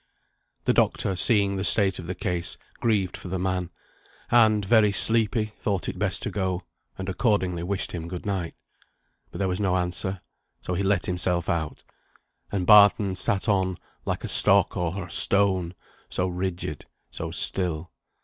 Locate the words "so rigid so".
16.09-17.29